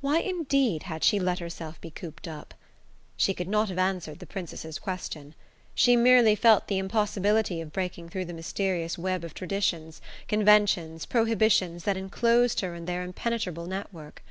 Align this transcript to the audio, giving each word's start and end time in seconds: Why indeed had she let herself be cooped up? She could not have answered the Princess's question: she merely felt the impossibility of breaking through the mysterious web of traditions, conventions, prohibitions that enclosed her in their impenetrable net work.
Why 0.00 0.18
indeed 0.18 0.82
had 0.82 1.04
she 1.04 1.20
let 1.20 1.38
herself 1.38 1.80
be 1.80 1.92
cooped 1.92 2.26
up? 2.26 2.54
She 3.16 3.32
could 3.32 3.46
not 3.46 3.68
have 3.68 3.78
answered 3.78 4.18
the 4.18 4.26
Princess's 4.26 4.80
question: 4.80 5.32
she 5.76 5.94
merely 5.94 6.34
felt 6.34 6.66
the 6.66 6.78
impossibility 6.78 7.60
of 7.60 7.72
breaking 7.72 8.08
through 8.08 8.24
the 8.24 8.32
mysterious 8.34 8.98
web 8.98 9.22
of 9.22 9.32
traditions, 9.32 10.00
conventions, 10.26 11.06
prohibitions 11.06 11.84
that 11.84 11.96
enclosed 11.96 12.62
her 12.62 12.74
in 12.74 12.86
their 12.86 13.04
impenetrable 13.04 13.66
net 13.66 13.94
work. 13.94 14.24